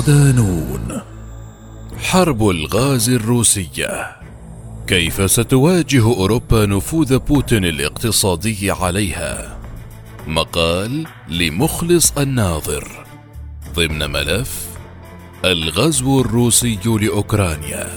[0.00, 1.00] صدانون
[1.98, 4.16] حرب الغاز الروسية.
[4.86, 9.58] كيف ستواجه أوروبا نفوذ بوتين الاقتصادي عليها؟
[10.26, 13.06] مقال لمخلص الناظر.
[13.74, 14.68] ضمن ملف
[15.44, 17.88] الغزو الروسي لأوكرانيا.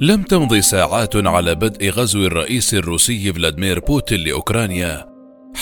[0.00, 5.07] لم تمض ساعات على بدء غزو الرئيس الروسي فلاديمير بوتين لأوكرانيا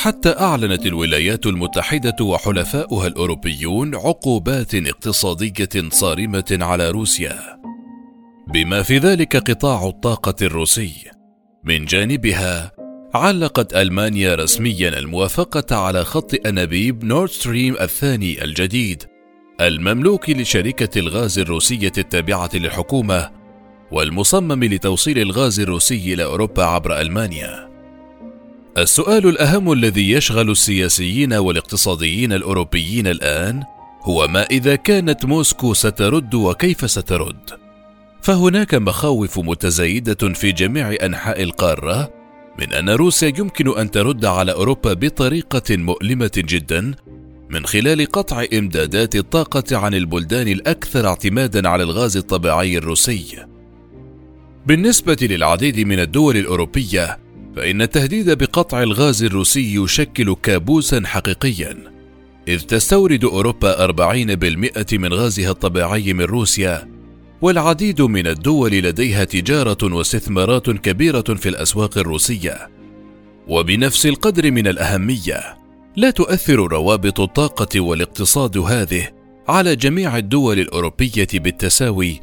[0.07, 7.39] حتى أعلنت الولايات المتحدة وحلفاؤها الأوروبيون عقوبات اقتصادية صارمة على روسيا.
[8.55, 10.93] بما في ذلك قطاع الطاقة الروسي.
[11.65, 12.73] من جانبها
[13.15, 19.03] علقت ألمانيا رسميا الموافقة على خط أنابيب نورد ستريم الثاني الجديد
[19.61, 23.31] المملوك لشركة الغاز الروسية التابعة للحكومة
[23.93, 27.76] والمصمم لتوصيل الغاز الروسي إلى أوروبا عبر ألمانيا.
[28.79, 33.63] السؤال الأهم الذي يشغل السياسيين والاقتصاديين الأوروبيين الآن
[34.03, 37.51] هو ما إذا كانت موسكو سترد وكيف سترد؟
[38.23, 42.13] فهناك مخاوف متزايدة في جميع أنحاء القارة
[42.59, 46.95] من أن روسيا يمكن أن ترد على أوروبا بطريقة مؤلمة جدا
[47.51, 53.47] من خلال قطع إمدادات الطاقة عن البلدان الأكثر اعتمادا على الغاز الطبيعي الروسي.
[54.67, 57.26] بالنسبة للعديد من الدول الأوروبية
[57.57, 61.77] فإن التهديد بقطع الغاز الروسي يشكل كابوسا حقيقيا
[62.49, 66.89] إذ تستورد أوروبا 40% من غازها الطبيعي من روسيا
[67.43, 72.69] والعديد من الدول لديها تجارة واستثمارات كبيرة في الأسواق الروسية.
[73.49, 75.59] وبنفس القدر من الأهمية
[75.97, 79.09] لا تؤثر روابط الطاقة والاقتصاد هذه
[79.49, 82.21] على جميع الدول الأوروبية بالتساوي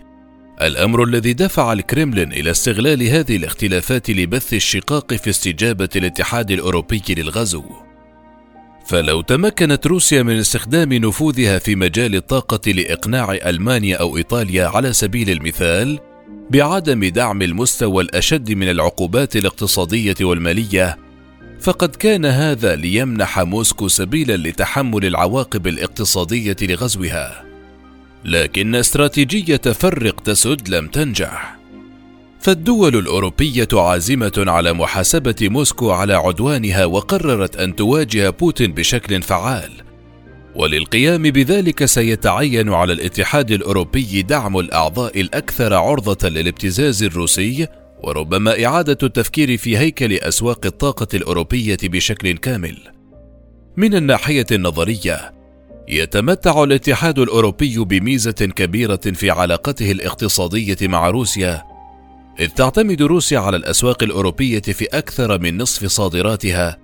[0.62, 7.64] الأمر الذي دفع الكرملين إلى استغلال هذه الاختلافات لبث الشقاق في استجابة الاتحاد الأوروبي للغزو.
[8.86, 15.30] فلو تمكنت روسيا من استخدام نفوذها في مجال الطاقة لإقناع ألمانيا أو إيطاليا على سبيل
[15.30, 16.00] المثال
[16.50, 20.98] بعدم دعم المستوى الأشد من العقوبات الاقتصادية والمالية
[21.62, 27.53] فقد كان هذا ليمنح موسكو سبيلا لتحمل العواقب الاقتصادية لغزوها.
[28.26, 31.58] لكن استراتيجية فرق تسد لم تنجح.
[32.40, 39.72] فالدول الأوروبية عازمة على محاسبة موسكو على عدوانها وقررت أن تواجه بوتين بشكل فعال.
[40.56, 47.68] وللقيام بذلك سيتعين على الاتحاد الأوروبي دعم الأعضاء الأكثر عرضة للابتزاز الروسي
[48.04, 52.78] وربما إعادة التفكير في هيكل أسواق الطاقة الأوروبية بشكل كامل.
[53.78, 55.43] من الناحية النظرية
[55.88, 61.64] يتمتع الاتحاد الأوروبي بميزة كبيرة في علاقته الاقتصادية مع روسيا
[62.40, 66.78] إذ تعتمد روسيا على الأسواق الأوروبية في أكثر من نصف صادراتها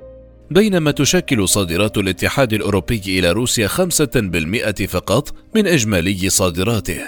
[0.52, 7.02] بينما تشكل صادرات الاتحاد الأوروبي إلى روسيا خمسة بالمئة فقط من إجمالي صادراته.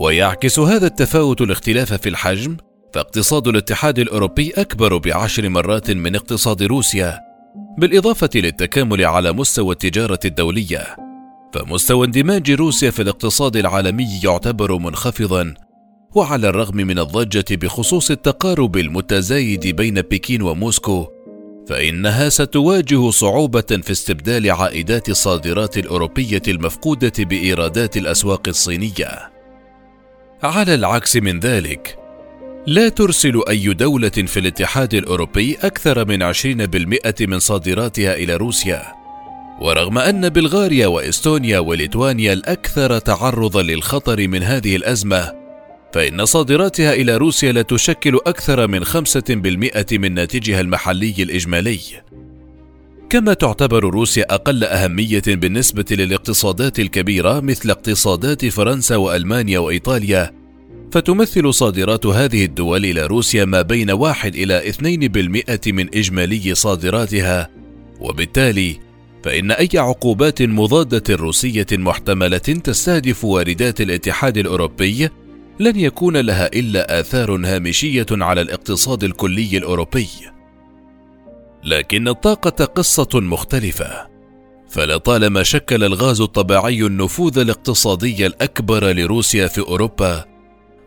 [0.00, 2.56] ويعكس هذا التفاوت الاختلاف في الحجم
[2.94, 7.31] فاقتصاد الاتحاد الأوروبي أكبر بعشر مرات من اقتصاد روسيا
[7.82, 10.96] بالإضافة للتكامل على مستوى التجارة الدولية
[11.54, 15.54] فمستوى اندماج روسيا في الاقتصاد العالمي يعتبر منخفضا
[16.14, 21.06] وعلى الرغم من الضجة بخصوص التقارب المتزايد بين بكين وموسكو
[21.68, 29.32] فإنها ستواجه صعوبة في استبدال عائدات الصادرات الأوروبية المفقودة بإيرادات الأسواق الصينية.
[30.42, 32.01] على العكس من ذلك،
[32.66, 38.82] لا ترسل أي دولة في الاتحاد الأوروبي أكثر من 20% من صادراتها إلى روسيا.
[39.60, 45.32] ورغم أن بلغاريا وإستونيا وليتوانيا الأكثر تعرضا للخطر من هذه الأزمة
[45.94, 51.80] فإن صادراتها إلى روسيا لا تشكل أكثر من 5% من ناتجها المحلي الإجمالي.
[53.10, 60.41] كما تعتبر روسيا أقل أهمية بالنسبة للاقتصادات الكبيرة مثل اقتصادات فرنسا وألمانيا وإيطاليا
[60.92, 67.48] فتمثل صادرات هذه الدول إلى روسيا ما بين واحد إلى اثنين بالمئة من إجمالي صادراتها
[68.00, 68.78] وبالتالي
[69.24, 75.08] فإن أي عقوبات مضادة روسية محتملة تستهدف واردات الاتحاد الأوروبي
[75.60, 80.08] لن يكون لها إلا آثار هامشية على الاقتصاد الكلي الأوروبي.
[81.64, 84.06] لكن الطاقة قصة مختلفة،
[84.68, 90.31] فلطالما شكل الغاز الطبيعي النفوذ الاقتصادي الأكبر لروسيا في أوروبا،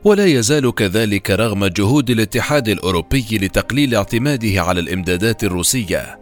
[0.05, 6.19] ولا يزال كذلك رغم جهود الاتحاد الأوروبي لتقليل اعتماده على الإمدادات الروسية.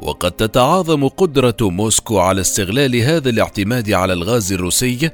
[0.00, 5.10] وقد تتعاظم قدرة موسكو على استغلال هذا الاعتماد على الغاز الروسي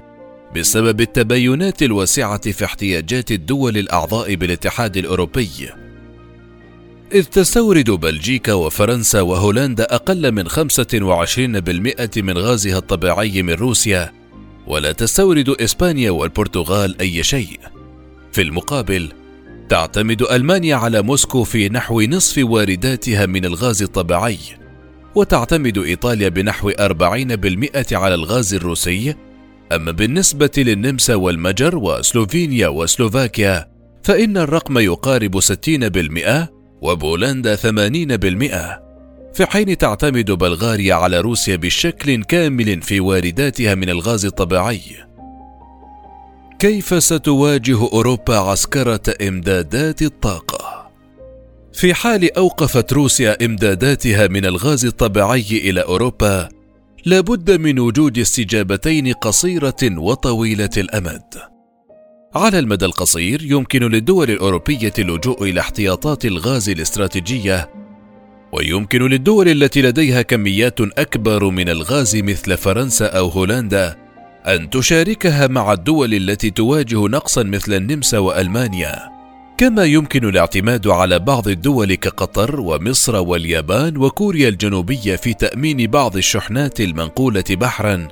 [0.56, 5.48] بسبب التباينات الواسعة في احتياجات الدول الأعضاء بالاتحاد الأوروبي.
[7.14, 14.12] إذ تستورد بلجيكا وفرنسا وهولندا أقل من 25% من غازها الطبيعي من روسيا
[14.66, 17.77] ولا تستورد إسبانيا والبرتغال أي شيء.
[18.38, 19.12] في المقابل
[19.69, 24.38] تعتمد ألمانيا على موسكو في نحو نصف وارداتها من الغاز الطبيعي
[25.14, 29.14] وتعتمد إيطاليا بنحو 40% على الغاز الروسي.
[29.73, 33.69] أما بالنسبة للنمسا والمجر وسلوفينيا وسلوفاكيا
[34.02, 36.49] فإن الرقم يقارب 60%
[36.82, 37.61] وبولندا 80%
[39.35, 45.07] في حين تعتمد بلغاريا على روسيا بشكل كامل في وارداتها من الغاز الطبيعي.
[46.58, 50.90] كيف ستواجه أوروبا عسكرة إمدادات الطاقة؟
[51.72, 56.49] في حال أوقفت روسيا إمداداتها من الغاز الطبيعي إلى أوروبا
[57.06, 61.22] لابد من وجود استجابتين قصيرة وطويلة الأمد.
[62.34, 67.70] على المدى القصير يمكن للدول الأوروبية اللجوء إلى احتياطات الغاز الاستراتيجية
[68.52, 74.07] ويمكن للدول التي لديها كميات أكبر من الغاز مثل فرنسا أو هولندا
[74.46, 79.19] أن تشاركها مع الدول التي تواجه نقصا مثل النمسا وألمانيا.
[79.58, 86.81] كما يمكن الاعتماد على بعض الدول كقطر ومصر واليابان وكوريا الجنوبية في تأمين بعض الشحنات
[86.81, 88.08] المنقولة بحرا.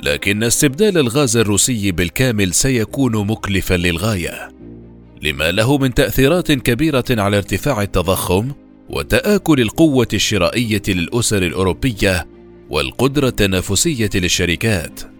[0.00, 4.48] لكن استبدال الغاز الروسي بالكامل سيكون مكلفا للغاية.
[5.22, 8.52] لما له من تأثيرات كبيرة على ارتفاع التضخم
[8.90, 12.26] وتآكل القوة الشرائية للأسر الأوروبية
[12.70, 15.11] والقدرة التنافسية للشركات.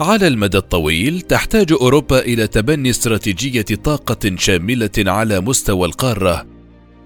[0.00, 6.46] على المدى الطويل تحتاج أوروبا إلى تبني استراتيجية طاقة شاملة على مستوى القارة.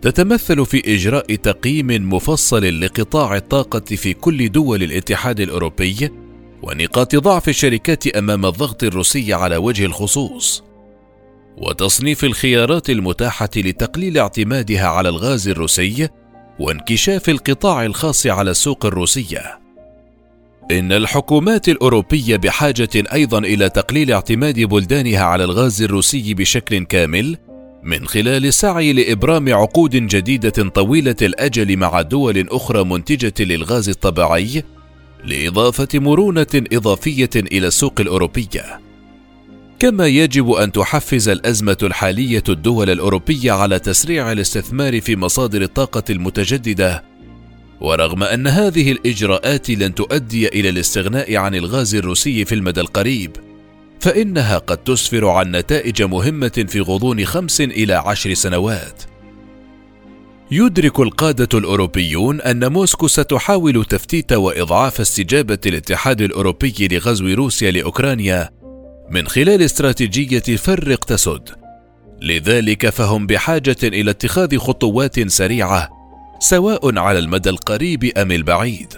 [0.03, 6.11] تتمثل في إجراء تقييم مفصل لقطاع الطاقة في كل دول الاتحاد الأوروبي
[6.63, 10.63] ونقاط ضعف الشركات أمام الضغط الروسي على وجه الخصوص.
[11.59, 16.09] وتصنيف الخيارات المتاحة لتقليل اعتمادها على الغاز الروسي
[16.59, 19.62] وانكشاف القطاع الخاص على السوق الروسية.
[20.71, 27.37] إن الحكومات الأوروبية بحاجة أيضا إلى تقليل اعتماد بلدانها على الغاز الروسي بشكل كامل
[27.83, 34.63] من خلال السعي لإبرام عقود جديدة طويلة الأجل مع دول أخرى منتجة للغاز الطبيعي
[35.25, 38.81] لإضافة مرونة إضافية إلى السوق الأوروبية.
[39.79, 47.12] كما يجب أن تحفز الأزمة الحالية الدول الأوروبية على تسريع الاستثمار في مصادر الطاقة المتجددة
[47.83, 53.37] ورغم أن هذه الإجراءات لن تؤدي إلى الاستغناء عن الغاز الروسي في المدى القريب
[54.01, 59.03] فإنها قد تسفر عن نتائج مهمة في غضون خمس إلى عشر سنوات
[60.51, 68.51] يدرك القادة الأوروبيون أن موسكو ستحاول تفتيت وإضعاف استجابة الاتحاد الأوروبي لغزو روسيا لأوكرانيا
[69.11, 71.49] من خلال استراتيجية فرق تسد.
[72.23, 76.02] لذلك فهم بحاجة إلى اتخاذ خطوات سريعة
[76.43, 78.95] سواء على المدى القريب أم البعيد،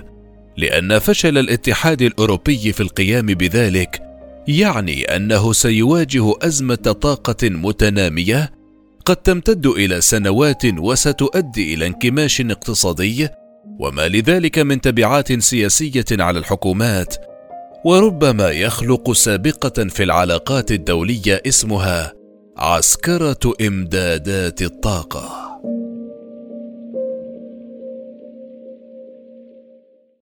[0.57, 4.03] لأن فشل الاتحاد الأوروبي في القيام بذلك
[4.49, 8.53] يعني أنه سيواجه أزمة طاقة متنامية
[9.05, 13.29] قد تمتد إلى سنوات وستؤدي إلى انكماش اقتصادي
[13.79, 17.15] وما لذلك من تبعات سياسية على الحكومات
[17.85, 22.13] وربما يخلق سابقة في العلاقات الدولية اسمها
[22.59, 25.44] عسكرة إمدادات الطاقة.